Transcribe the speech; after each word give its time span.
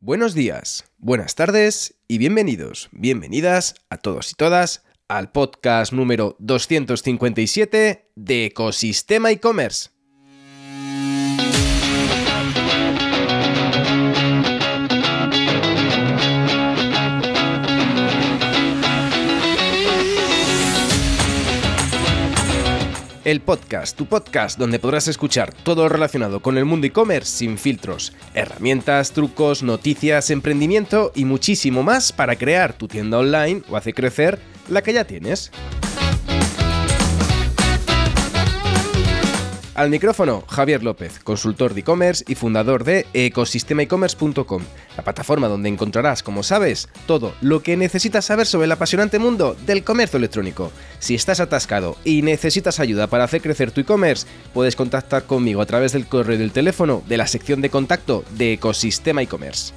Buenos 0.00 0.32
días, 0.32 0.84
buenas 0.98 1.34
tardes 1.34 1.96
y 2.06 2.18
bienvenidos, 2.18 2.88
bienvenidas 2.92 3.74
a 3.90 3.96
todos 3.96 4.30
y 4.30 4.34
todas 4.34 4.84
al 5.08 5.32
podcast 5.32 5.92
número 5.92 6.36
257 6.38 8.12
de 8.14 8.44
Ecosistema 8.44 9.32
e-commerce. 9.32 9.90
El 23.28 23.42
podcast, 23.42 23.94
tu 23.94 24.06
podcast 24.06 24.58
donde 24.58 24.78
podrás 24.78 25.06
escuchar 25.06 25.52
todo 25.52 25.82
lo 25.82 25.90
relacionado 25.90 26.40
con 26.40 26.56
el 26.56 26.64
mundo 26.64 26.86
e-commerce 26.86 27.30
sin 27.36 27.58
filtros, 27.58 28.14
herramientas, 28.32 29.12
trucos, 29.12 29.62
noticias, 29.62 30.30
emprendimiento 30.30 31.12
y 31.14 31.26
muchísimo 31.26 31.82
más 31.82 32.10
para 32.10 32.36
crear 32.36 32.72
tu 32.72 32.88
tienda 32.88 33.18
online 33.18 33.60
o 33.68 33.76
hacer 33.76 33.92
crecer 33.92 34.38
la 34.70 34.80
que 34.80 34.94
ya 34.94 35.04
tienes. 35.04 35.52
Al 39.78 39.90
micrófono, 39.90 40.42
Javier 40.48 40.82
López, 40.82 41.20
consultor 41.20 41.72
de 41.72 41.82
e-commerce 41.82 42.24
y 42.26 42.34
fundador 42.34 42.82
de 42.82 43.06
ecosistemaecommerce.com, 43.14 44.62
la 44.96 45.04
plataforma 45.04 45.46
donde 45.46 45.68
encontrarás, 45.68 46.24
como 46.24 46.42
sabes, 46.42 46.88
todo 47.06 47.32
lo 47.42 47.62
que 47.62 47.76
necesitas 47.76 48.24
saber 48.24 48.48
sobre 48.48 48.64
el 48.64 48.72
apasionante 48.72 49.20
mundo 49.20 49.56
del 49.66 49.84
comercio 49.84 50.16
electrónico. 50.16 50.72
Si 50.98 51.14
estás 51.14 51.38
atascado 51.38 51.96
y 52.02 52.22
necesitas 52.22 52.80
ayuda 52.80 53.06
para 53.06 53.22
hacer 53.22 53.40
crecer 53.40 53.70
tu 53.70 53.80
e-commerce, 53.82 54.26
puedes 54.52 54.74
contactar 54.74 55.26
conmigo 55.26 55.62
a 55.62 55.66
través 55.66 55.92
del 55.92 56.08
correo 56.08 56.34
y 56.34 56.38
del 56.38 56.50
teléfono 56.50 57.04
de 57.06 57.16
la 57.16 57.28
sección 57.28 57.60
de 57.60 57.70
contacto 57.70 58.24
de 58.32 58.54
Ecosistema 58.54 59.22
e-commerce 59.22 59.72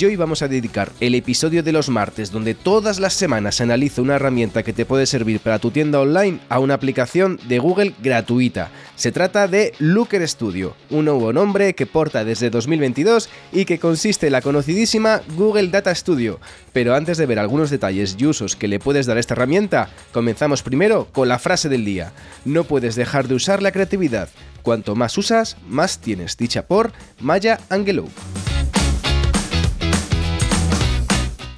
y 0.00 0.06
hoy 0.06 0.16
vamos 0.16 0.40
a 0.40 0.48
dedicar 0.48 0.92
el 1.00 1.14
episodio 1.14 1.62
de 1.62 1.72
los 1.72 1.88
martes, 1.88 2.30
donde 2.30 2.54
todas 2.54 3.00
las 3.00 3.12
semanas 3.12 3.60
analizo 3.60 4.02
una 4.02 4.16
herramienta 4.16 4.62
que 4.62 4.72
te 4.72 4.86
puede 4.86 5.04
servir 5.04 5.40
para 5.40 5.58
tu 5.58 5.70
tienda 5.70 6.00
online, 6.00 6.40
a 6.48 6.58
una 6.58 6.74
aplicación 6.74 7.38
de 7.48 7.58
Google 7.58 7.94
gratuita. 8.02 8.70
Se 8.96 9.12
trata 9.12 9.48
de 9.48 9.74
Looker 9.78 10.26
Studio, 10.26 10.74
un 10.90 11.06
nuevo 11.06 11.32
nombre 11.32 11.74
que 11.74 11.86
porta 11.86 12.24
desde 12.24 12.50
2022 12.50 13.28
y 13.52 13.64
que 13.64 13.78
consiste 13.78 14.28
en 14.28 14.32
la 14.32 14.42
conocidísima 14.42 15.20
Google 15.36 15.68
Data 15.68 15.94
Studio. 15.94 16.40
Pero 16.72 16.94
antes 16.94 17.18
de 17.18 17.26
ver 17.26 17.38
algunos 17.38 17.68
detalles 17.68 18.16
y 18.18 18.26
usos 18.26 18.56
que 18.56 18.68
le 18.68 18.78
puedes 18.78 19.06
dar 19.06 19.16
a 19.16 19.20
esta 19.20 19.34
herramienta, 19.34 19.90
comenzamos 20.12 20.62
primero 20.62 21.08
con 21.12 21.28
la 21.28 21.38
frase 21.38 21.68
del 21.68 21.84
día. 21.84 22.12
No 22.44 22.64
puedes 22.64 22.94
dejar 22.94 23.28
de 23.28 23.34
usar 23.34 23.62
la 23.62 23.72
creatividad. 23.72 24.28
Cuanto 24.62 24.94
más 24.94 25.18
usas, 25.18 25.56
más 25.68 25.98
tienes. 25.98 26.36
Dicha 26.36 26.66
por 26.66 26.92
Maya 27.20 27.60
Angelou. 27.68 28.08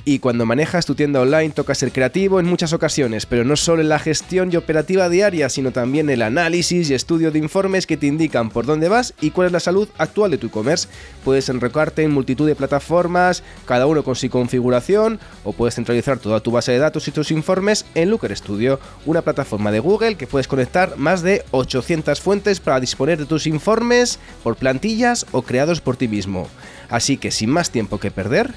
Y 0.04 0.18
cuando 0.18 0.46
manejas 0.46 0.84
tu 0.84 0.96
tienda 0.96 1.20
online 1.20 1.50
toca 1.50 1.76
ser 1.76 1.92
creativo 1.92 2.40
en 2.40 2.46
muchas 2.46 2.72
ocasiones, 2.72 3.24
pero 3.24 3.44
no 3.44 3.54
solo 3.54 3.82
en 3.82 3.88
la 3.88 4.00
gestión 4.00 4.50
y 4.52 4.56
operativa 4.56 5.08
diaria, 5.08 5.48
sino 5.48 5.70
también 5.70 6.10
el 6.10 6.22
análisis 6.22 6.90
y 6.90 6.94
estudio 6.94 7.30
de 7.30 7.38
informes 7.38 7.86
que 7.86 7.96
te 7.96 8.08
indican 8.08 8.50
por 8.50 8.66
dónde 8.66 8.88
vas 8.88 9.14
y 9.20 9.30
cuál 9.30 9.46
es 9.46 9.52
la 9.52 9.60
salud 9.60 9.88
actual 9.98 10.32
de 10.32 10.38
tu 10.38 10.48
e-commerce. 10.48 10.88
Puedes 11.24 11.48
enrocarte 11.48 12.02
en 12.02 12.10
multitud 12.10 12.48
de 12.48 12.56
plataformas, 12.56 13.44
cada 13.64 13.86
uno 13.86 14.02
con 14.02 14.16
su 14.16 14.28
configuración, 14.28 15.20
o 15.44 15.52
puedes 15.52 15.76
centralizar 15.76 16.18
toda 16.18 16.40
tu 16.40 16.50
base 16.50 16.72
de 16.72 16.78
datos 16.78 17.06
y 17.06 17.12
tus 17.12 17.30
informes 17.30 17.86
en 17.94 18.10
Looker 18.10 18.36
Studio, 18.36 18.80
una 19.06 19.22
plataforma 19.22 19.70
de 19.70 19.78
Google 19.78 20.16
que 20.16 20.26
puedes 20.26 20.48
conectar 20.48 20.96
más 20.96 21.22
de 21.22 21.44
800 21.52 22.20
fuentes 22.20 22.58
para 22.58 22.80
disponer 22.80 23.18
de 23.18 23.26
tus 23.26 23.46
informes 23.46 24.18
por 24.42 24.56
plantillas 24.56 25.26
o 25.30 25.42
creados 25.42 25.80
por 25.80 25.96
ti 25.96 26.08
mismo. 26.08 26.48
Así 26.88 27.16
que 27.18 27.30
sin 27.30 27.50
más 27.50 27.70
tiempo 27.70 27.98
que 27.98 28.10
perder, 28.10 28.52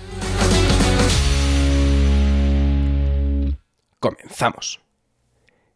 comenzamos. 4.05 4.81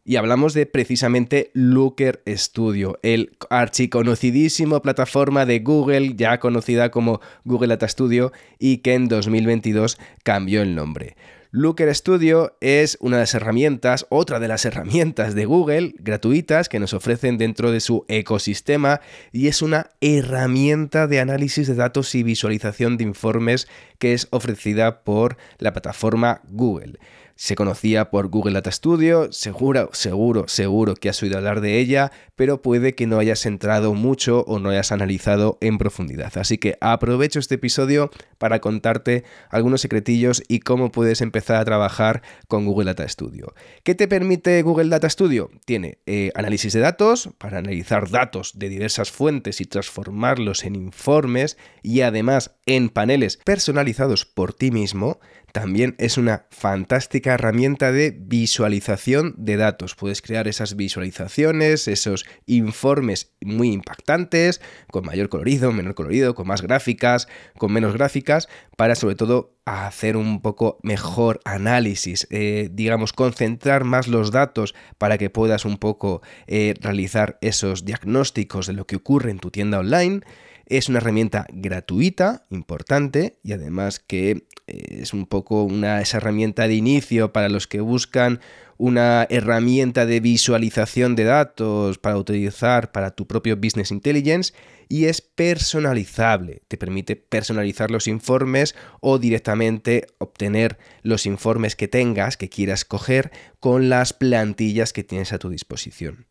Y 0.06 0.16
hablamos 0.16 0.54
de 0.54 0.68
precisamente 0.68 1.50
Looker 1.54 2.22
Studio, 2.28 3.00
el 3.02 3.36
archiconocidísimo 3.50 4.82
plataforma 4.84 5.48
de 5.48 5.60
Google, 5.60 6.14
ya 6.16 6.40
conocida 6.40 6.92
como 6.92 7.22
Google 7.44 7.70
Data 7.70 7.88
Studio, 7.88 8.32
y 8.60 8.78
que 8.78 8.94
en 8.94 9.08
2022 9.08 9.98
cambió 10.24 10.62
el 10.62 10.76
nombre. 10.76 11.16
Looker 11.52 11.94
Studio 11.96 12.56
es 12.62 13.00
una 13.02 13.18
de 13.18 13.24
las 13.24 13.34
herramientas, 13.34 14.06
otra 14.10 14.40
de 14.40 14.48
las 14.48 14.66
herramientas 14.66 15.34
de 15.34 15.46
Google 15.46 15.96
gratuitas 15.98 16.70
que 16.70 16.80
nos 16.80 16.94
ofrecen 16.94 17.40
dentro 17.40 17.72
de 17.72 17.80
su 17.80 18.06
ecosistema 18.08 19.02
y 19.32 19.48
es 19.48 19.64
una 19.64 19.90
herramienta 20.02 21.08
de 21.08 21.20
análisis 21.20 21.68
de 21.68 21.74
datos 21.74 22.14
y 22.14 22.22
visualización 22.22 22.98
de 22.98 23.06
informes 23.06 23.68
que 23.98 24.14
es 24.14 24.28
ofrecida 24.30 25.04
por 25.04 25.38
la 25.58 25.74
plataforma 25.74 26.42
Google 26.50 27.00
se 27.40 27.56
conocía 27.56 28.10
por 28.10 28.28
Google 28.28 28.52
Data 28.52 28.70
Studio, 28.70 29.32
seguro, 29.32 29.90
seguro, 29.94 30.50
seguro 30.50 30.94
que 30.96 31.08
has 31.08 31.24
oído 31.24 31.38
hablar 31.38 31.62
de 31.62 31.80
ella, 31.80 32.12
pero 32.36 32.62
puede 32.62 32.96
que 32.96 33.08
no 33.08 33.18
hayas 33.18 33.46
entrado 33.46 33.94
mucho 33.94 34.42
o 34.42 34.60
no 34.60 34.72
hayas 34.72 34.92
analizado 34.92 35.58
en 35.62 35.78
profundidad. 35.78 36.38
Así 36.38 36.58
que 36.58 36.78
aprovecho 36.82 37.40
este 37.40 37.56
episodio 37.56 38.12
para 38.40 38.60
contarte 38.60 39.24
algunos 39.50 39.80
secretillos 39.80 40.44
y 40.50 40.60
cómo 40.60 40.92
puedes 40.92 41.22
empezar 41.22 41.56
a 41.56 41.64
trabajar 41.64 42.24
con 42.50 42.66
Google 42.66 42.88
Data 42.88 43.08
Studio. 43.08 43.54
¿Qué 43.84 43.96
te 43.96 44.10
permite 44.10 44.62
Google 44.62 44.90
Data 44.90 45.10
Studio? 45.10 45.50
Tiene 45.64 46.00
eh, 46.08 46.32
análisis 46.36 46.74
de 46.74 46.82
datos 46.82 47.30
para 47.38 47.60
analizar 47.60 48.10
datos 48.10 48.60
de 48.60 48.68
diversas 48.68 49.12
fuentes 49.12 49.62
y 49.62 49.66
transformarlos 49.66 50.66
en 50.66 50.76
informes 50.76 51.58
y 51.84 52.02
además 52.02 52.58
en 52.66 52.90
paneles 52.90 53.38
personalizados 53.38 54.26
por 54.26 54.54
ti 54.54 54.72
mismo 54.72 55.22
también 55.52 55.96
es 55.98 56.18
una 56.18 56.46
fantástica 56.52 57.34
herramienta 57.34 57.92
de 57.92 58.16
visualización 58.18 59.34
de 59.38 59.58
datos. 59.58 59.96
Puedes 59.96 60.22
crear 60.22 60.48
esas 60.48 60.76
visualizaciones, 60.76 61.88
esos 61.88 62.26
informes 62.46 63.34
muy 63.42 63.72
impactantes, 63.72 64.62
con 64.92 65.06
mayor 65.06 65.30
colorido, 65.30 65.72
menor 65.72 65.96
colorido, 65.96 66.36
con 66.36 66.48
más 66.48 66.62
gráficas, 66.62 67.28
con 67.58 67.72
menos 67.72 67.94
gráficas, 67.94 68.48
para 68.78 68.96
sobre 68.96 69.16
todo 69.16 69.56
hacer 69.66 70.18
un 70.18 70.42
poco 70.42 70.80
mejor 70.82 71.40
análisis, 71.46 72.28
eh, 72.32 72.70
digamos, 72.72 73.14
concentrar 73.14 73.84
más 73.84 74.08
los 74.08 74.32
datos 74.32 74.74
para 74.98 75.18
que 75.18 75.30
puedas 75.30 75.66
un 75.66 75.78
poco 75.78 76.22
eh, 76.48 76.74
realizar 76.82 77.38
esos 77.42 77.86
diagnósticos 77.86 78.68
de 78.68 78.74
lo 78.74 78.88
que 78.88 78.96
ocurre 78.96 79.32
en 79.32 79.40
tu 79.40 79.52
tienda 79.52 79.80
online. 79.80 80.22
Es 80.70 80.88
una 80.88 81.00
herramienta 81.00 81.48
gratuita, 81.52 82.46
importante, 82.52 83.40
y 83.44 83.54
además 83.54 84.00
que 84.00 84.46
eh, 84.68 85.00
es 85.02 85.14
un 85.14 85.26
poco 85.26 85.64
una, 85.64 86.00
esa 86.00 86.18
herramienta 86.18 86.68
de 86.68 86.76
inicio 86.76 87.34
para 87.34 87.50
los 87.50 87.66
que 87.66 87.82
buscan 87.82 88.40
una 88.78 89.26
herramienta 89.30 90.06
de 90.06 90.20
visualización 90.22 91.16
de 91.16 91.26
datos 91.26 91.98
para 91.98 92.18
utilizar 92.18 92.92
para 92.92 93.12
tu 93.12 93.28
propio 93.28 93.58
Business 93.58 93.92
Intelligence 93.92 94.54
y 94.88 95.06
es 95.06 95.22
personalizable. 95.22 96.62
Te 96.68 96.78
permite 96.78 97.16
personalizar 97.16 97.90
los 97.92 98.08
informes 98.08 98.76
o 99.02 99.20
directamente 99.20 100.06
obtener 100.20 100.78
los 101.02 101.26
informes 101.26 101.76
que 101.76 101.88
tengas, 101.88 102.38
que 102.38 102.50
quieras 102.50 102.86
coger, 102.86 103.32
con 103.60 103.90
las 103.90 104.14
plantillas 104.14 104.94
que 104.94 105.04
tienes 105.04 105.34
a 105.34 105.40
tu 105.40 105.50
disposición. 105.50 106.28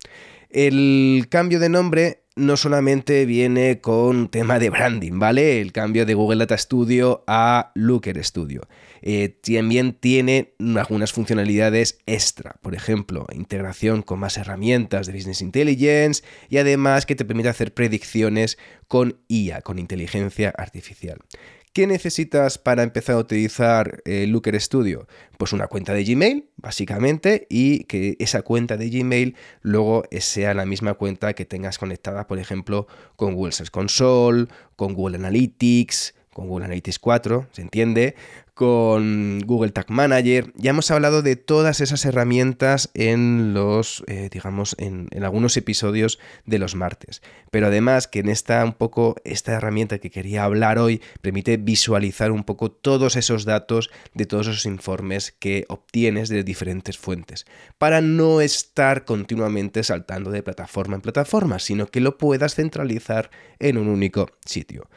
El 0.49 1.27
cambio 1.29 1.61
de 1.61 1.69
nombre 1.69 2.23
no 2.39 2.57
solamente 2.57 3.27
viene 3.27 3.81
con 3.81 4.29
tema 4.29 4.59
de 4.59 4.71
branding, 4.71 5.19
¿vale? 5.19 5.61
El 5.61 5.73
cambio 5.73 6.07
de 6.07 6.15
Google 6.15 6.39
Data 6.39 6.57
Studio 6.57 7.25
a 7.27 7.73
Looker 7.75 8.25
Studio. 8.25 8.63
Eh, 9.03 9.29
también 9.29 9.93
tiene 9.93 10.55
algunas 10.77 11.13
funcionalidades 11.13 11.99
extra, 12.07 12.57
por 12.63 12.75
ejemplo, 12.75 13.27
integración 13.33 14.03
con 14.03 14.21
más 14.21 14.37
herramientas 14.37 15.07
de 15.07 15.13
Business 15.13 15.43
Intelligence 15.43 16.23
y 16.49 16.59
además 16.59 17.07
que 17.07 17.15
te 17.15 17.25
permite 17.25 17.49
hacer 17.49 17.75
predicciones 17.75 18.59
con 18.87 19.19
IA, 19.29 19.61
con 19.63 19.79
inteligencia 19.79 20.53
artificial. 20.57 21.19
¿Qué 21.73 21.87
necesitas 21.87 22.59
para 22.59 22.83
empezar 22.83 23.17
a 23.17 23.19
utilizar 23.19 24.03
eh, 24.05 24.27
Looker 24.27 24.61
Studio? 24.61 25.07
Pues 25.37 25.53
una 25.53 25.67
cuenta 25.67 25.93
de 25.93 26.05
Gmail, 26.05 26.49
básicamente, 26.57 27.47
y 27.49 27.85
que 27.85 28.17
esa 28.19 28.43
cuenta 28.43 28.77
de 28.77 28.91
Gmail 28.91 29.37
luego 29.63 30.05
sea 30.19 30.55
la 30.55 30.67
misma 30.67 30.95
cuenta 30.95 31.35
que 31.35 31.45
tengas 31.45 31.79
conectada, 31.79 32.27
por 32.27 32.39
ejemplo, 32.39 32.87
con 33.17 33.35
Google 33.35 33.53
Search 33.53 33.71
Console, 33.71 34.47
con 34.77 34.95
Google 34.95 35.17
Analytics, 35.19 36.15
con 36.33 36.49
Google 36.49 36.67
Analytics 36.67 36.99
4, 36.99 37.49
se 37.53 37.63
entiende, 37.63 38.15
con 38.59 39.39
Google 39.47 39.71
Tag 39.71 39.89
Manager. 39.89 40.53
Ya 40.57 40.71
hemos 40.71 40.91
hablado 40.91 41.23
de 41.23 41.37
todas 41.37 41.81
esas 41.81 42.05
herramientas 42.05 42.91
en 42.95 43.55
los, 43.55 44.03
eh, 44.09 44.31
digamos, 44.33 44.75
en, 44.81 45.07
algunos 45.23 45.57
episodios 45.57 46.19
de 46.45 46.59
los 46.59 46.75
martes. 46.75 47.23
Pero 47.53 47.69
además 47.69 48.09
que 48.09 48.19
en 48.19 48.29
esta 48.29 48.65
un 48.65 48.73
poco, 48.73 49.15
esta 49.23 49.53
herramienta 49.53 50.01
que 50.01 50.11
quería 50.11 50.43
hablar 50.43 50.81
hoy 50.81 51.01
permite 51.23 51.57
visualizar 51.57 52.33
un 52.33 52.43
poco 52.43 52.73
todos 52.73 53.15
esos 53.15 53.45
datos 53.45 53.91
de 54.13 54.27
todos 54.27 54.49
esos 54.49 54.67
informes 54.67 55.31
que 55.39 55.65
obtienes 55.69 56.29
de 56.29 56.43
diferentes 56.43 56.99
fuentes. 56.99 57.47
Para 57.79 58.01
no 58.01 58.41
estar 58.41 59.05
continuamente 59.05 59.85
saltando 59.85 60.33
de 60.33 60.43
plataforma 60.43 60.97
en 60.97 61.03
plataforma, 61.03 61.61
sino 61.61 61.87
que 61.87 62.01
lo 62.01 62.19
puedas 62.19 62.57
centralizar 62.57 63.31
en 63.61 63.79
un 63.79 63.87
único 63.87 64.29
sitio. 64.45 64.89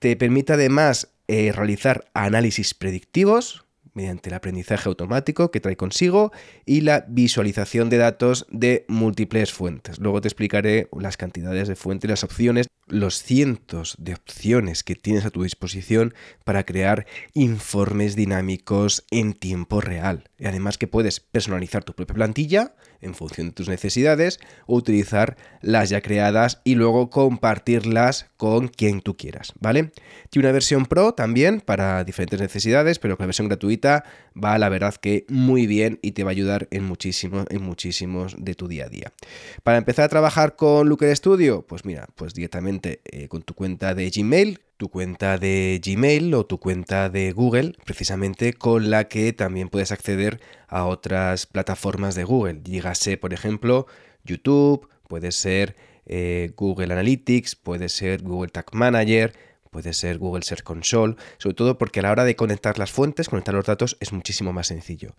Te 0.00 0.16
permite 0.16 0.52
además 0.52 1.13
eh, 1.28 1.52
realizar 1.52 2.04
análisis 2.14 2.74
predictivos 2.74 3.64
mediante 3.94 4.28
el 4.28 4.34
aprendizaje 4.34 4.88
automático 4.88 5.50
que 5.50 5.60
trae 5.60 5.76
consigo 5.76 6.32
y 6.66 6.82
la 6.82 7.04
visualización 7.08 7.88
de 7.90 7.98
datos 7.98 8.46
de 8.50 8.84
múltiples 8.88 9.52
fuentes. 9.52 9.98
Luego 9.98 10.20
te 10.20 10.28
explicaré 10.28 10.88
las 10.98 11.16
cantidades 11.16 11.68
de 11.68 11.76
fuentes 11.76 12.08
y 12.08 12.10
las 12.10 12.24
opciones, 12.24 12.66
los 12.86 13.22
cientos 13.22 13.96
de 13.98 14.14
opciones 14.14 14.82
que 14.84 14.94
tienes 14.94 15.24
a 15.24 15.30
tu 15.30 15.42
disposición 15.42 16.14
para 16.44 16.64
crear 16.64 17.06
informes 17.32 18.16
dinámicos 18.16 19.04
en 19.10 19.32
tiempo 19.32 19.80
real. 19.80 20.30
Y 20.38 20.46
además 20.46 20.78
que 20.78 20.86
puedes 20.86 21.20
personalizar 21.20 21.84
tu 21.84 21.94
propia 21.94 22.14
plantilla 22.14 22.74
en 23.00 23.14
función 23.14 23.48
de 23.48 23.52
tus 23.52 23.68
necesidades 23.68 24.40
o 24.66 24.76
utilizar 24.76 25.36
las 25.60 25.90
ya 25.90 26.00
creadas 26.00 26.60
y 26.64 26.74
luego 26.74 27.10
compartirlas 27.10 28.26
con 28.36 28.68
quien 28.68 29.00
tú 29.00 29.16
quieras, 29.16 29.52
¿vale? 29.60 29.92
Tiene 30.30 30.48
una 30.48 30.52
versión 30.52 30.86
pro 30.86 31.14
también 31.14 31.60
para 31.60 32.04
diferentes 32.04 32.40
necesidades, 32.40 32.98
pero 32.98 33.16
con 33.16 33.24
la 33.24 33.28
versión 33.28 33.48
gratuita 33.48 34.04
va 34.42 34.58
la 34.58 34.68
verdad 34.68 34.94
que 34.94 35.24
muy 35.28 35.66
bien 35.66 35.98
y 36.02 36.12
te 36.12 36.24
va 36.24 36.30
a 36.30 36.32
ayudar 36.32 36.68
en 36.70 36.84
muchísimos, 36.84 37.46
en 37.50 37.62
muchísimos 37.62 38.34
de 38.38 38.54
tu 38.54 38.68
día 38.68 38.86
a 38.86 38.88
día. 38.88 39.12
Para 39.62 39.78
empezar 39.78 40.04
a 40.06 40.08
trabajar 40.08 40.56
con 40.56 40.88
Looker 40.88 41.14
Studio, 41.16 41.62
pues 41.66 41.84
mira, 41.84 42.08
pues 42.16 42.34
directamente 42.34 42.73
eh, 42.82 43.28
con 43.28 43.42
tu 43.42 43.54
cuenta 43.54 43.94
de 43.94 44.10
Gmail, 44.10 44.60
tu 44.76 44.88
cuenta 44.88 45.38
de 45.38 45.80
Gmail 45.84 46.34
o 46.34 46.46
tu 46.46 46.58
cuenta 46.58 47.08
de 47.08 47.32
Google, 47.32 47.74
precisamente 47.84 48.52
con 48.52 48.90
la 48.90 49.08
que 49.08 49.32
también 49.32 49.68
puedes 49.68 49.92
acceder 49.92 50.40
a 50.68 50.84
otras 50.84 51.46
plataformas 51.46 52.14
de 52.14 52.24
Google. 52.24 52.60
Dígase, 52.62 53.16
por 53.16 53.32
ejemplo, 53.32 53.86
YouTube, 54.24 54.88
puede 55.08 55.32
ser 55.32 55.76
eh, 56.06 56.52
Google 56.56 56.92
Analytics, 56.92 57.56
puede 57.56 57.88
ser 57.88 58.22
Google 58.22 58.50
Tag 58.50 58.66
Manager, 58.72 59.32
puede 59.70 59.92
ser 59.92 60.18
Google 60.18 60.42
Search 60.42 60.62
Console, 60.62 61.16
sobre 61.38 61.54
todo 61.54 61.78
porque 61.78 62.00
a 62.00 62.04
la 62.04 62.12
hora 62.12 62.24
de 62.24 62.36
conectar 62.36 62.78
las 62.78 62.92
fuentes, 62.92 63.28
conectar 63.28 63.54
los 63.54 63.66
datos 63.66 63.96
es 64.00 64.12
muchísimo 64.12 64.52
más 64.52 64.68
sencillo. 64.68 65.14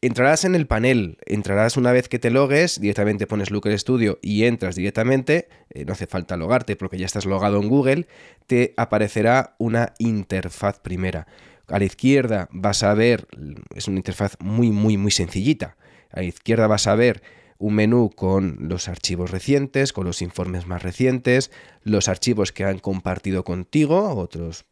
Entrarás 0.00 0.44
en 0.44 0.54
el 0.54 0.68
panel, 0.68 1.18
entrarás 1.26 1.76
una 1.76 1.90
vez 1.90 2.08
que 2.08 2.20
te 2.20 2.30
logues, 2.30 2.80
directamente 2.80 3.26
pones 3.26 3.50
Looker 3.50 3.76
Studio 3.76 4.20
y 4.22 4.44
entras 4.44 4.76
directamente, 4.76 5.48
eh, 5.70 5.84
no 5.84 5.92
hace 5.92 6.06
falta 6.06 6.36
logarte 6.36 6.76
porque 6.76 6.98
ya 6.98 7.06
estás 7.06 7.26
logado 7.26 7.60
en 7.60 7.68
Google, 7.68 8.06
te 8.46 8.74
aparecerá 8.76 9.56
una 9.58 9.94
interfaz 9.98 10.78
primera. 10.78 11.26
A 11.66 11.80
la 11.80 11.84
izquierda 11.84 12.48
vas 12.52 12.84
a 12.84 12.94
ver, 12.94 13.26
es 13.74 13.88
una 13.88 13.96
interfaz 13.96 14.36
muy, 14.38 14.70
muy, 14.70 14.96
muy 14.96 15.10
sencillita. 15.10 15.76
A 16.12 16.20
la 16.20 16.26
izquierda 16.26 16.68
vas 16.68 16.86
a 16.86 16.94
ver 16.94 17.20
un 17.58 17.74
menú 17.74 18.10
con 18.14 18.56
los 18.60 18.88
archivos 18.88 19.32
recientes, 19.32 19.92
con 19.92 20.06
los 20.06 20.22
informes 20.22 20.66
más 20.66 20.82
recientes, 20.82 21.50
los 21.82 22.08
archivos 22.08 22.52
que 22.52 22.64
han 22.64 22.78
compartido 22.78 23.44
contigo 23.44 24.14
otros 24.14 24.64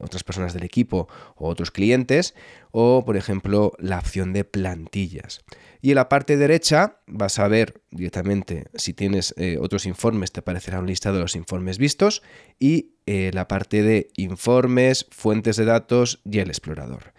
otras 0.00 0.24
personas 0.24 0.54
del 0.54 0.64
equipo 0.64 1.08
o 1.36 1.48
otros 1.48 1.70
clientes, 1.70 2.34
o 2.70 3.04
por 3.04 3.18
ejemplo 3.18 3.72
la 3.78 3.98
opción 3.98 4.32
de 4.32 4.44
plantillas. 4.44 5.44
Y 5.82 5.90
en 5.90 5.96
la 5.96 6.08
parte 6.08 6.38
derecha 6.38 7.00
vas 7.06 7.38
a 7.38 7.48
ver 7.48 7.82
directamente 7.90 8.64
si 8.74 8.94
tienes 8.94 9.34
eh, 9.36 9.58
otros 9.60 9.84
informes, 9.84 10.32
te 10.32 10.40
aparecerá 10.40 10.80
un 10.80 10.86
listado 10.86 11.16
de 11.16 11.22
los 11.22 11.36
informes 11.36 11.76
vistos 11.76 12.22
y 12.58 12.94
eh, 13.04 13.30
la 13.34 13.46
parte 13.46 13.82
de 13.82 14.08
informes, 14.16 15.06
fuentes 15.10 15.56
de 15.56 15.66
datos 15.66 16.20
y 16.24 16.38
el 16.38 16.48
explorador. 16.48 17.12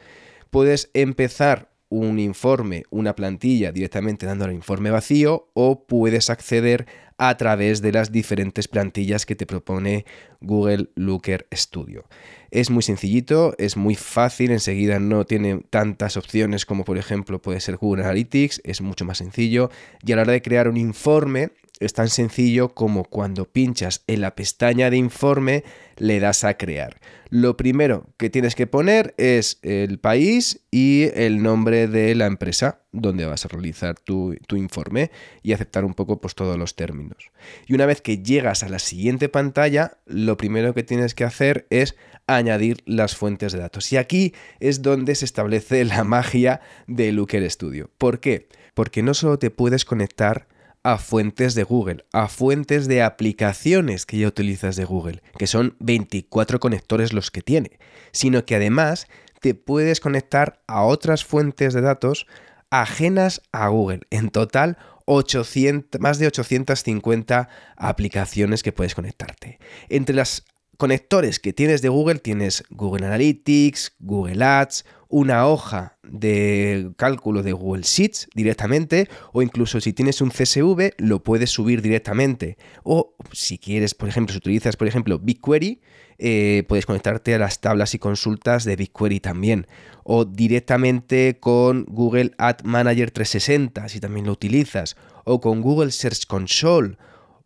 Puedes 0.50 0.90
empezar 0.94 1.77
un 1.90 2.20
informe, 2.20 2.84
una 2.90 3.16
plantilla 3.16 3.72
directamente 3.72 4.26
dando 4.26 4.46
el 4.46 4.54
informe 4.54 4.92
vacío 4.92 5.50
o 5.54 5.86
puedes 5.86 6.30
acceder 6.30 6.86
a 7.18 7.36
través 7.38 7.82
de 7.82 7.92
las 7.92 8.12
diferentes 8.12 8.68
plantillas 8.68 9.26
que 9.26 9.36
te 9.36 9.46
propone 9.46 10.06
Google 10.40 10.90
Looker 10.96 11.48
Studio. 11.54 12.06
Es 12.52 12.70
muy 12.70 12.84
sencillito, 12.84 13.56
es 13.58 13.76
muy 13.76 13.96
fácil, 13.96 14.52
enseguida 14.52 15.00
no 15.00 15.26
tiene 15.26 15.62
tantas 15.70 16.16
opciones 16.16 16.66
como 16.66 16.84
por 16.84 16.98
ejemplo 16.98 17.42
puede 17.42 17.60
ser 17.60 17.78
Google 17.78 18.04
Analytics, 18.04 18.62
es 18.64 18.82
mucho 18.82 19.04
más 19.04 19.18
sencillo 19.18 19.70
y 20.06 20.12
a 20.12 20.16
la 20.16 20.22
hora 20.24 20.34
de 20.34 20.42
crear 20.42 20.68
un 20.68 20.78
informe 20.78 21.50
es 21.80 21.94
tan 21.94 22.10
sencillo 22.10 22.70
como 22.70 23.04
cuando 23.04 23.46
pinchas 23.46 24.04
en 24.08 24.22
la 24.22 24.36
pestaña 24.36 24.90
de 24.90 24.98
informe 24.98 25.64
le 25.98 26.20
das 26.20 26.44
a 26.44 26.58
crear. 26.58 27.00
Lo 27.30 27.58
primero 27.58 28.10
que 28.18 28.30
tienes 28.30 28.56
que 28.56 28.68
poner 28.68 29.14
es 29.18 29.60
el 29.62 30.00
país 30.00 30.62
y 30.72 31.10
el 31.14 31.42
nombre 31.42 31.88
de 31.88 32.16
la 32.16 32.26
empresa 32.26 32.82
donde 32.92 33.26
vas 33.26 33.46
a 33.46 33.50
realizar 33.50 33.96
tu, 34.00 34.36
informe 34.52 35.12
y 35.44 35.54
aceptar 35.54 35.84
un 35.84 35.94
poco 35.94 36.22
pues, 36.22 36.36
todos 36.36 36.58
los 36.58 36.76
términos. 36.76 37.32
Y 37.68 37.74
una 37.74 37.86
vez 37.86 38.02
que 38.02 38.20
llegas 38.20 38.64
a 38.64 38.70
la 38.70 38.80
siguiente 38.80 39.30
pantalla, 39.30 39.98
lo 40.06 40.38
primero 40.38 40.74
que 40.74 40.84
tienes 40.84 41.16
que 41.16 41.26
hacer 41.26 41.68
es 41.70 41.96
añadir 42.28 42.82
las 42.86 43.16
fuentes 43.16 43.54
de 43.54 43.60
datos. 43.60 43.92
Y 43.92 43.98
aquí 43.98 44.34
es 44.60 44.82
donde 44.82 45.16
se 45.16 45.26
establece 45.26 45.84
la 45.86 46.04
magia 46.04 46.62
de 46.88 47.12
Looker 47.12 47.50
Studio. 47.50 47.90
¿Por 47.98 48.20
qué? 48.20 48.48
Porque 48.74 49.04
no 49.04 49.14
solo 49.14 49.40
te 49.40 49.50
puedes 49.50 49.86
conectar 49.86 50.48
a 50.88 50.98
fuentes 50.98 51.54
de 51.54 51.64
Google, 51.64 52.06
a 52.14 52.30
fuentes 52.30 52.88
de 52.88 53.04
aplicaciones 53.04 54.06
que 54.06 54.20
ya 54.20 54.28
utilizas 54.30 54.78
de 54.78 54.86
Google, 54.86 55.22
que 55.38 55.46
son 55.46 55.76
24 55.80 56.62
conectores 56.62 57.12
los 57.12 57.30
que 57.30 57.42
tiene, 57.42 57.78
sino 58.14 58.46
que 58.46 58.56
además 58.56 59.08
te 59.42 59.54
puedes 59.54 60.00
conectar 60.00 60.62
a 60.66 60.84
otras 60.84 61.26
fuentes 61.26 61.74
de 61.74 61.82
datos 61.82 62.26
ajenas 62.70 63.42
a 63.52 63.68
Google. 63.68 64.04
En 64.12 64.30
total, 64.30 64.78
800, 65.04 66.00
más 66.00 66.20
de 66.20 66.28
850 66.28 67.50
aplicaciones 67.76 68.64
que 68.64 68.72
puedes 68.72 68.96
conectarte. 68.96 69.60
Entre 69.90 70.16
las 70.16 70.46
conectores 70.78 71.40
que 71.40 71.54
tienes 71.54 71.82
de 71.82 71.90
Google 71.90 72.20
tienes 72.20 72.64
Google 72.70 73.06
Analytics, 73.06 73.96
Google 74.00 74.44
Ads, 74.44 74.86
una 75.10 75.48
hoja 75.48 75.98
de 76.04 76.92
cálculo 76.98 77.44
de 77.44 77.54
Google 77.54 77.84
Sheets 77.84 78.28
directamente 78.34 79.10
o 79.34 79.42
incluso 79.42 79.80
si 79.82 79.94
tienes 79.94 80.22
un 80.22 80.30
CSV 80.30 80.94
lo 80.98 81.24
puedes 81.24 81.50
subir 81.50 81.82
directamente. 81.82 82.58
O 82.84 83.16
si 83.32 83.58
quieres, 83.58 83.94
por 83.96 84.10
ejemplo, 84.10 84.34
si 84.34 84.38
utilizas 84.38 84.76
por 84.76 84.88
ejemplo 84.88 85.20
BigQuery, 85.20 85.82
eh, 86.20 86.64
puedes 86.68 86.86
conectarte 86.86 87.34
a 87.36 87.40
las 87.40 87.62
tablas 87.62 87.94
y 87.94 88.00
consultas 88.00 88.64
de 88.64 88.76
BigQuery 88.76 89.20
también. 89.20 89.68
O 90.04 90.26
directamente 90.26 91.40
con 91.40 91.86
Google 91.86 92.32
Ad 92.38 92.62
Manager 92.64 93.12
360 93.12 93.90
si 93.90 94.00
también 94.00 94.26
lo 94.26 94.34
utilizas. 94.34 94.96
O 95.24 95.42
con 95.42 95.62
Google 95.62 95.92
Search 95.92 96.26
Console 96.28 96.98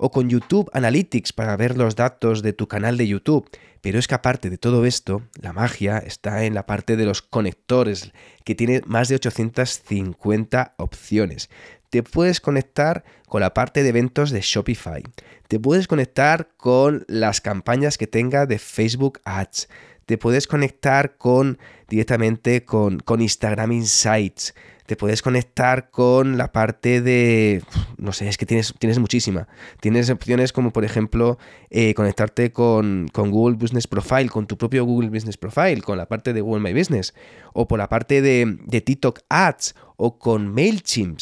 o 0.03 0.09
con 0.09 0.29
YouTube 0.29 0.69
Analytics 0.73 1.31
para 1.31 1.55
ver 1.55 1.77
los 1.77 1.95
datos 1.95 2.41
de 2.41 2.53
tu 2.53 2.67
canal 2.67 2.97
de 2.97 3.07
YouTube. 3.07 3.47
Pero 3.81 3.99
es 3.99 4.07
que 4.07 4.15
aparte 4.15 4.49
de 4.49 4.57
todo 4.57 4.85
esto, 4.85 5.21
la 5.39 5.53
magia 5.53 5.99
está 5.99 6.43
en 6.43 6.55
la 6.55 6.65
parte 6.65 6.97
de 6.97 7.05
los 7.05 7.21
conectores, 7.21 8.11
que 8.43 8.55
tiene 8.55 8.81
más 8.87 9.09
de 9.09 9.15
850 9.15 10.73
opciones. 10.77 11.51
Te 11.91 12.01
puedes 12.01 12.41
conectar 12.41 13.03
con 13.27 13.41
la 13.41 13.53
parte 13.53 13.83
de 13.83 13.89
eventos 13.89 14.31
de 14.31 14.41
Shopify. 14.41 15.03
Te 15.47 15.59
puedes 15.59 15.87
conectar 15.87 16.49
con 16.57 17.05
las 17.07 17.39
campañas 17.39 17.99
que 17.99 18.07
tenga 18.07 18.47
de 18.47 18.57
Facebook 18.57 19.19
Ads. 19.23 19.67
Te 20.11 20.17
puedes 20.17 20.45
conectar 20.45 21.15
con 21.15 21.57
directamente 21.87 22.65
con, 22.65 22.99
con 22.99 23.21
Instagram 23.21 23.71
Insights 23.71 24.53
te 24.85 24.97
puedes 24.97 25.21
conectar 25.21 25.89
con 25.89 26.37
la 26.37 26.51
parte 26.51 26.99
de, 26.99 27.63
no 27.95 28.11
sé, 28.11 28.27
es 28.27 28.37
que 28.37 28.45
tienes, 28.45 28.73
tienes 28.77 28.99
muchísima. 28.99 29.47
Tienes 29.79 30.09
opciones 30.09 30.51
como, 30.51 30.73
por 30.73 30.83
ejemplo, 30.83 31.37
eh, 31.69 31.93
conectarte 31.93 32.51
con, 32.51 33.07
Google 33.13 33.55
Business 33.55 33.87
Profile, 33.87 34.27
con 34.27 34.47
tu 34.47 34.57
propio 34.57 34.83
Google 34.83 35.09
Business 35.09 35.37
Profile, 35.37 35.81
con 35.81 35.97
la 35.97 36.09
parte 36.09 36.33
de 36.33 36.41
Google 36.41 36.59
My 36.61 36.77
Business, 36.77 37.13
o 37.53 37.69
por 37.69 37.79
la 37.79 37.87
parte 37.87 38.21
de, 38.21 38.57
de 38.65 38.81
TikTok 38.81 39.21
Ads, 39.29 39.75
o 39.95 40.19
con 40.19 40.53
MailChimp. 40.53 41.19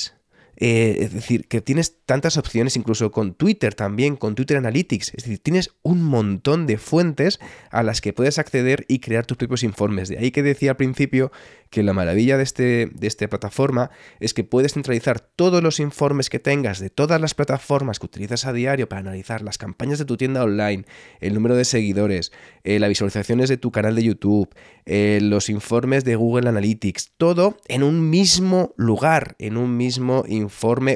Eh, 0.62 0.98
es 1.00 1.14
decir, 1.14 1.48
que 1.48 1.62
tienes 1.62 2.04
tantas 2.06 2.36
opciones 2.36 2.76
incluso 2.76 3.12
con 3.12 3.34
Twitter 3.34 3.74
también, 3.76 4.18
con 4.18 4.36
Twitter 4.36 4.58
Analytics. 4.58 5.14
Es 5.16 5.24
decir, 5.24 5.40
tienes 5.40 5.72
un 5.84 6.04
montón 6.04 6.68
de 6.68 6.78
fuentes 6.78 7.40
a 7.72 7.82
las 7.82 8.02
que 8.02 8.12
puedes 8.12 8.40
acceder 8.40 8.86
y 8.90 9.00
crear 9.00 9.26
tus 9.26 9.38
propios 9.38 9.64
informes. 9.64 10.10
De 10.10 10.18
ahí 10.18 10.32
que 10.32 10.44
decía 10.44 10.72
al 10.72 10.78
principio 10.78 11.32
que 11.70 11.82
la 11.82 11.94
maravilla 11.94 12.36
de, 12.36 12.44
este, 12.44 12.90
de 12.94 13.08
esta 13.08 13.30
plataforma 13.30 13.90
es 14.20 14.34
que 14.34 14.44
puedes 14.44 14.74
centralizar 14.74 15.22
todos 15.22 15.64
los 15.64 15.80
informes 15.80 16.30
que 16.30 16.40
tengas 16.40 16.80
de 16.80 16.90
todas 16.90 17.22
las 17.22 17.36
plataformas 17.36 18.00
que 18.00 18.08
utilizas 18.08 18.46
a 18.46 18.52
diario 18.52 18.90
para 18.90 19.00
analizar 19.00 19.42
las 19.42 19.58
campañas 19.58 20.00
de 20.00 20.06
tu 20.06 20.18
tienda 20.18 20.44
online, 20.44 20.84
el 21.22 21.36
número 21.36 21.56
de 21.56 21.64
seguidores, 21.64 22.34
eh, 22.66 22.80
las 22.80 22.90
visualizaciones 22.90 23.48
de 23.48 23.58
tu 23.58 23.72
canal 23.72 23.96
de 23.96 24.04
YouTube, 24.04 24.50
eh, 24.86 25.20
los 25.22 25.50
informes 25.50 26.04
de 26.04 26.16
Google 26.16 26.50
Analytics, 26.50 27.14
todo 27.18 27.58
en 27.68 27.84
un 27.84 28.10
mismo 28.10 28.74
lugar, 28.76 29.36
en 29.40 29.56
un 29.56 29.78
mismo 29.78 30.26
informe 30.28 30.49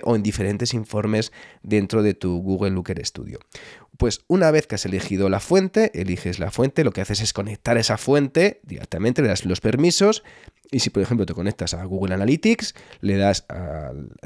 o 0.03 0.15
en 0.15 0.24
diferentes 0.24 0.74
informes 0.74 1.31
dentro 1.62 2.03
de 2.03 2.13
tu 2.13 2.41
Google 2.41 2.72
Looker 2.72 3.03
Studio. 3.05 3.39
Pues 3.98 4.22
una 4.27 4.51
vez 4.51 4.67
que 4.67 4.75
has 4.75 4.86
elegido 4.86 5.29
la 5.29 5.39
fuente, 5.39 5.91
eliges 5.93 6.39
la 6.39 6.51
fuente, 6.51 6.83
lo 6.83 6.91
que 6.91 7.01
haces 7.01 7.22
es 7.22 7.33
conectar 7.33 7.77
esa 7.77 7.98
fuente 7.98 8.60
directamente, 8.63 9.22
le 9.22 9.27
das 9.27 9.45
los 9.45 9.62
permisos 9.62 10.24
y 10.72 10.79
si 10.79 10.89
por 10.89 11.03
ejemplo 11.03 11.25
te 11.25 11.33
conectas 11.33 11.74
a 11.74 11.83
Google 11.86 12.15
Analytics, 12.15 12.74
le 13.01 13.17
das 13.17 13.45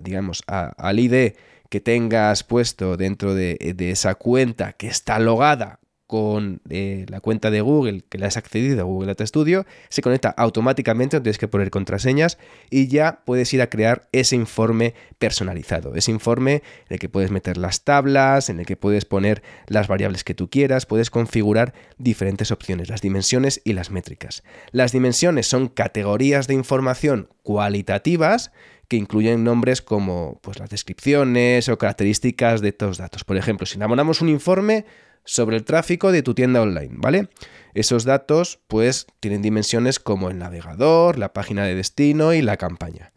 digamos 0.01 0.43
al 0.48 1.00
ID 1.00 1.34
que 1.69 1.81
tengas 1.81 2.43
puesto 2.43 2.96
dentro 2.96 3.36
de, 3.36 3.74
de 3.75 3.91
esa 3.91 4.15
cuenta 4.15 4.74
que 4.74 4.88
está 4.88 5.19
logada 5.19 5.79
con 6.08 6.62
eh, 6.70 7.06
la 7.10 7.20
cuenta 7.20 7.52
de 7.52 7.62
Google 7.62 8.04
que 8.10 8.18
le 8.18 8.26
has 8.26 8.38
accedido 8.38 8.80
a 8.80 8.84
Google 8.84 9.08
Data 9.08 9.28
Studio, 9.28 9.66
se 9.90 10.02
conecta 10.02 10.30
automáticamente, 10.30 11.18
no 11.18 11.24
tienes 11.24 11.38
que 11.38 11.50
poner 11.50 11.70
contraseñas 11.70 12.38
y 12.70 12.88
ya 12.88 13.22
puedes 13.26 13.54
ir 13.54 13.62
a 13.62 13.70
crear 13.70 14.08
ese 14.14 14.38
informe 14.38 14.96
personalizado. 15.20 15.96
Ese 15.96 16.12
informe 16.12 16.64
en 16.88 16.94
el 16.94 17.00
que 17.00 17.10
puedes 17.10 17.30
meter 17.30 17.58
las 17.58 17.84
tablas, 17.84 18.50
en 18.50 18.60
el 18.60 18.66
que 18.66 18.78
puedes 18.78 19.04
poner 19.04 19.44
las 19.68 19.90
variables 19.90 20.24
que 20.24 20.34
tú 20.34 20.50
quieras, 20.50 20.86
puedes 20.86 21.10
configurar 21.10 21.74
diferentes 21.98 22.52
opciones, 22.52 22.90
las 22.90 23.02
dimensiones 23.02 23.62
y 23.66 23.74
las 23.74 23.92
métricas. 23.92 24.44
Las 24.72 24.94
dimensiones 24.94 25.48
son 25.48 25.68
categorías 25.68 26.48
de 26.48 26.54
información 26.54 27.30
cualitativas 27.44 28.52
que 28.88 28.96
incluyen 28.96 29.44
nombres 29.44 29.82
como 29.82 30.40
pues, 30.42 30.60
las 30.60 30.70
descripciones 30.70 31.68
o 31.68 31.78
características 31.78 32.62
de 32.62 32.70
estos 32.70 32.98
datos. 32.98 33.26
Por 33.26 33.36
ejemplo, 33.36 33.66
si 33.66 33.76
enamoramos 33.76 34.22
un 34.22 34.30
informe 34.30 34.86
sobre 35.27 35.57
el 35.57 35.65
tráfico 35.65 36.12
de 36.12 36.24
tu 36.24 36.34
tienda 36.34 36.62
online, 36.62 36.93
¿vale? 36.93 37.27
Esos 37.75 38.05
datos 38.05 38.60
pues 38.67 39.05
tienen 39.19 39.43
dimensiones 39.43 40.00
como 40.00 40.31
el 40.31 40.39
navegador, 40.39 41.19
la 41.19 41.34
página 41.34 41.65
de 41.65 41.75
destino 41.75 42.34
y 42.34 42.41
la 42.41 42.57
campaña. 42.57 43.12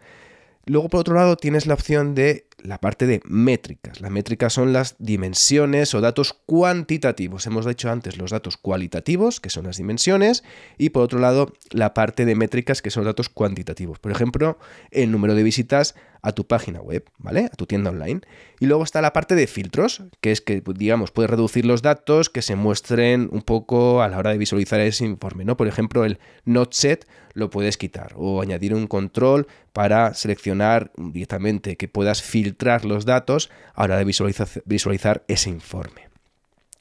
Luego, 0.66 0.88
por 0.88 1.00
otro 1.00 1.14
lado, 1.14 1.36
tienes 1.36 1.66
la 1.66 1.74
opción 1.74 2.14
de 2.14 2.46
la 2.58 2.78
parte 2.78 3.06
de 3.06 3.22
métricas. 3.24 4.00
Las 4.00 4.10
métricas 4.10 4.52
son 4.52 4.72
las 4.72 4.96
dimensiones 4.98 5.94
o 5.94 6.00
datos 6.00 6.34
cuantitativos. 6.46 7.46
Hemos 7.46 7.64
dicho 7.64 7.90
antes 7.90 8.18
los 8.18 8.30
datos 8.30 8.56
cualitativos, 8.56 9.40
que 9.40 9.48
son 9.48 9.64
las 9.64 9.78
dimensiones, 9.78 10.44
y 10.76 10.90
por 10.90 11.02
otro 11.02 11.18
lado, 11.18 11.54
la 11.70 11.94
parte 11.94 12.24
de 12.24 12.34
métricas, 12.34 12.82
que 12.82 12.90
son 12.90 13.04
datos 13.04 13.30
cuantitativos. 13.30 13.98
Por 13.98 14.12
ejemplo, 14.12 14.58
el 14.90 15.10
número 15.10 15.34
de 15.34 15.42
visitas 15.42 15.94
a 16.22 16.32
tu 16.32 16.46
página 16.46 16.80
web, 16.80 17.04
¿vale? 17.18 17.46
A 17.46 17.56
tu 17.56 17.66
tienda 17.66 17.90
online. 17.90 18.20
Y 18.58 18.66
luego 18.66 18.84
está 18.84 19.00
la 19.00 19.12
parte 19.12 19.34
de 19.34 19.46
filtros, 19.46 20.02
que 20.20 20.32
es 20.32 20.40
que, 20.40 20.62
digamos, 20.74 21.10
puedes 21.10 21.30
reducir 21.30 21.64
los 21.64 21.82
datos 21.82 22.30
que 22.30 22.42
se 22.42 22.56
muestren 22.56 23.28
un 23.32 23.42
poco 23.42 24.02
a 24.02 24.08
la 24.08 24.18
hora 24.18 24.30
de 24.30 24.38
visualizar 24.38 24.80
ese 24.80 25.04
informe, 25.04 25.44
¿no? 25.44 25.56
Por 25.56 25.68
ejemplo, 25.68 26.04
el 26.04 26.18
not 26.44 26.72
set 26.72 27.06
lo 27.32 27.48
puedes 27.50 27.76
quitar 27.76 28.12
o 28.16 28.42
añadir 28.42 28.74
un 28.74 28.86
control 28.86 29.46
para 29.72 30.14
seleccionar 30.14 30.90
directamente 30.96 31.76
que 31.76 31.88
puedas 31.88 32.22
filtrar 32.22 32.84
los 32.84 33.04
datos 33.06 33.50
a 33.74 33.82
la 33.82 33.84
hora 33.84 33.98
de 33.98 34.04
visualizar, 34.04 34.48
visualizar 34.64 35.24
ese 35.28 35.48
informe. 35.50 36.09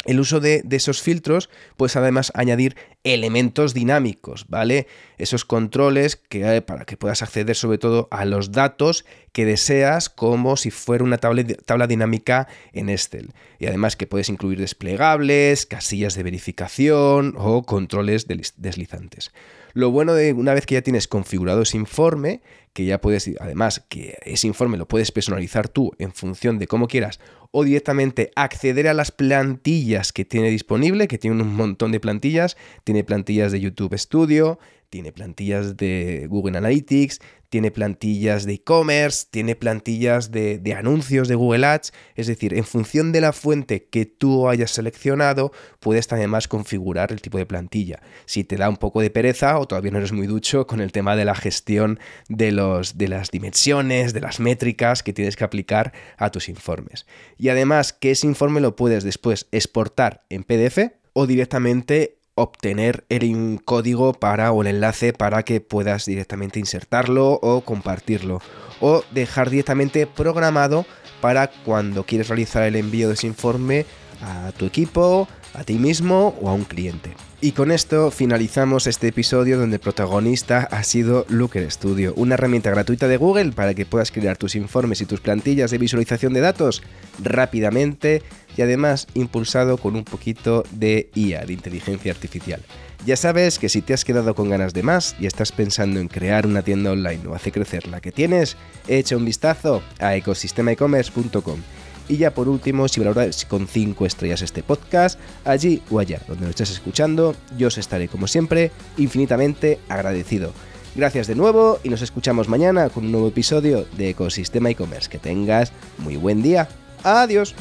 El 0.06 0.22
uso 0.22 0.40
de, 0.40 0.64
esos 0.72 1.02
filtros 1.02 1.50
puedes 1.76 1.98
además 1.98 2.32
añadir 2.34 2.78
elementos 3.04 3.74
dinámicos, 3.74 4.46
¿vale? 4.48 4.88
Esos 5.18 5.44
controles 5.44 6.16
que, 6.16 6.62
para 6.62 6.86
que 6.86 6.96
puedas 6.96 7.22
acceder 7.22 7.56
sobre 7.58 7.80
todo 7.80 8.08
a 8.10 8.24
los 8.24 8.54
datos 8.54 9.04
que 9.34 9.44
deseas 9.44 10.10
como 10.10 10.56
si 10.56 10.72
fuera 10.72 11.04
una 11.04 11.18
tabla, 11.18 11.44
tabla 11.66 11.86
dinámica 11.86 12.48
en 12.72 12.88
Excel. 12.88 13.34
Y 13.60 13.66
además 13.66 13.98
que 13.98 14.08
puedes 14.08 14.30
incluir 14.30 14.60
desplegables, 14.60 15.66
casillas 15.66 16.16
de 16.16 16.24
verificación 16.24 17.36
o 17.38 17.64
controles 17.64 18.26
deslizantes. 18.28 19.32
Lo 19.74 19.92
bueno 19.92 20.14
de 20.14 20.34
una 20.34 20.54
vez 20.54 20.66
que 20.66 20.76
ya 20.76 20.82
tienes 20.82 21.08
configurado 21.08 21.62
ese 21.62 21.78
informe, 21.78 22.42
que 22.74 22.86
ya 22.86 23.02
puedes, 23.02 23.30
además, 23.40 23.84
que 23.90 24.18
ese 24.24 24.48
informe 24.48 24.78
lo 24.78 24.88
puedes 24.88 25.12
personalizar 25.12 25.68
tú 25.68 25.92
en 26.00 26.14
función 26.14 26.58
de 26.58 26.68
cómo 26.68 26.88
quieras, 26.88 27.20
o 27.52 27.64
directamente 27.64 28.32
acceder 28.36 28.88
a 28.88 28.94
las 28.94 29.12
plantillas 29.12 30.14
que 30.14 30.26
tiene 30.26 30.50
disponible, 30.50 31.08
que 31.08 31.18
tiene 31.18 31.42
un 31.42 31.56
montón 31.56 31.92
de 31.92 32.00
plantillas, 32.00 32.58
tiene 32.84 33.04
plantillas 33.04 33.52
de 33.52 33.60
YouTube 33.60 33.98
Studio, 33.98 34.60
tiene 34.90 35.12
plantillas 35.12 35.78
de 35.78 36.28
Google 36.30 36.58
Analytics, 36.58 37.20
tiene 37.50 37.72
plantillas 37.72 38.46
de 38.46 38.54
e-commerce, 38.54 39.28
tiene 39.30 39.56
plantillas 39.56 40.32
de, 40.32 40.62
anuncios 40.78 41.28
de 41.28 41.36
Google 41.36 41.66
Ads, 41.66 41.92
es 42.16 42.28
decir, 42.28 42.54
en 42.54 42.64
función 42.64 43.12
de 43.12 43.22
la 43.22 43.34
fuente 43.34 43.86
que 43.86 44.06
tú 44.06 44.48
hayas 44.48 44.72
seleccionado, 44.72 45.52
puedes 45.80 46.12
además 46.14 46.48
configurar 46.48 47.12
el 47.12 47.22
tipo 47.22 47.38
de 47.38 47.46
plantilla. 47.46 48.02
Si 48.26 48.44
te 48.44 48.56
da 48.56 48.70
un 48.70 48.78
poco 48.78 49.02
de 49.02 49.10
pereza 49.10 49.58
o 49.60 49.68
todavía 49.68 49.92
no 49.92 49.98
eres 49.98 50.12
muy 50.12 50.28
ducho 50.28 50.68
con 50.68 50.80
el 50.80 50.92
tema 50.92 51.16
de 51.16 51.26
la 51.26 51.36
gestión 51.36 52.00
de, 52.28 52.52
los, 52.52 52.98
de 52.98 53.08
las 53.08 53.32
dimensiones, 53.32 54.14
de 54.14 54.22
las 54.22 54.40
métricas 54.40 55.04
que 55.04 55.14
tienes 55.14 55.36
que 55.36 55.44
aplicar 55.44 55.94
a 56.18 56.30
tus 56.32 56.50
informes. 56.50 57.08
Y 57.38 57.50
además 57.50 57.94
que 57.94 58.12
ese 58.12 58.28
informe 58.28 58.62
lo 58.62 58.76
puedes 58.76 59.04
después 59.04 59.48
exportar 59.52 60.24
en 60.30 60.44
PDF 60.44 60.94
o 61.14 61.26
directamente 61.26 62.19
obtener 62.42 63.06
el 63.10 63.60
código 63.66 64.14
para 64.14 64.52
o 64.52 64.62
el 64.62 64.68
enlace 64.68 65.14
para 65.14 65.44
que 65.44 65.62
puedas 65.62 66.06
directamente 66.06 66.60
insertarlo 66.60 67.34
o 67.42 67.62
compartirlo. 67.62 68.42
O 68.82 69.04
dejar 69.12 69.50
directamente 69.50 70.08
programado 70.08 70.86
para 71.22 71.48
cuando 71.48 72.04
quieres 72.04 72.30
realizar 72.30 72.64
el 72.64 72.76
envío 72.76 73.10
de 73.10 73.16
ese 73.16 73.28
informe 73.28 73.86
a 74.22 74.52
tu 74.52 74.66
equipo, 74.66 75.28
a 75.54 75.64
ti 75.64 75.76
mismo 75.76 76.36
o 76.42 76.50
a 76.50 76.54
un 76.54 76.64
cliente. 76.64 77.16
Y 77.42 77.54
con 77.54 77.72
esto 77.72 78.12
finalizamos 78.12 78.86
este 78.86 79.08
episodio 79.08 79.58
donde 79.58 79.78
el 79.78 79.82
protagonista 79.82 80.68
ha 80.72 80.84
sido 80.84 81.26
Looker 81.30 81.72
Studio, 81.72 82.14
una 82.18 82.34
herramienta 82.34 82.70
gratuita 82.70 83.08
de 83.08 83.16
Google 83.16 83.54
para 83.54 83.74
que 83.74 83.86
puedas 83.86 84.12
crear 84.12 84.36
tus 84.36 84.56
informes 84.56 85.00
y 85.00 85.06
tus 85.06 85.22
plantillas 85.22 85.72
de 85.72 85.78
visualización 85.78 86.34
de 86.34 86.42
datos 86.42 86.84
rápidamente 87.24 88.24
y 88.58 88.62
además 88.62 89.08
impulsado 89.14 89.78
con 89.78 89.96
un 89.96 90.04
poquito 90.04 90.64
de 90.72 91.10
IA, 91.16 91.46
de 91.46 91.54
inteligencia 91.54 92.12
artificial. 92.12 92.62
Ya 93.06 93.16
sabes 93.16 93.58
que 93.58 93.70
si 93.70 93.82
te 93.82 93.94
has 93.94 94.04
quedado 94.04 94.36
con 94.36 94.50
ganas 94.50 94.74
de 94.74 94.84
más 94.84 95.16
y 95.18 95.26
estás 95.26 95.54
pensando 95.54 96.02
en 96.02 96.10
crear 96.10 96.46
una 96.46 96.62
tienda 96.62 96.92
online 96.92 97.26
o 97.26 97.36
hacer 97.36 97.54
crecer 97.54 97.88
la 97.88 98.02
que 98.02 98.12
tienes, 98.12 98.58
echa 98.90 99.16
un 99.16 99.24
vistazo 99.24 99.82
a 100.00 100.14
ecosistemaecommerce.com 100.18 101.62
y 102.10 102.18
ya 102.18 102.32
por 102.32 102.50
último, 102.50 102.88
si 102.90 103.00
valoras 103.00 103.46
con 103.46 103.68
5 103.68 104.06
estrellas 104.06 104.42
este 104.42 104.64
podcast, 104.64 105.18
allí 105.46 105.82
o 105.90 106.00
allá 106.00 106.20
donde 106.28 106.46
lo 106.46 106.50
estés 106.50 106.72
escuchando, 106.72 107.36
yo 107.58 107.68
os 107.68 107.78
estaré 107.78 108.10
como 108.10 108.28
siempre 108.28 108.72
infinitamente 108.98 109.80
agradecido. 109.88 110.52
Gracias 110.96 111.28
de 111.28 111.36
nuevo 111.36 111.80
y 111.84 111.90
nos 111.90 112.02
escuchamos 112.02 112.50
mañana 112.50 112.90
con 112.90 113.06
un 113.06 113.12
nuevo 113.12 113.28
episodio 113.28 113.86
de 113.96 114.10
Ecosistema 114.10 114.72
e-commerce. 114.72 115.10
Que 115.10 115.20
tengas 115.20 115.72
muy 116.00 116.18
buen 116.18 116.42
día. 116.42 116.68
Adiós. 117.04 117.56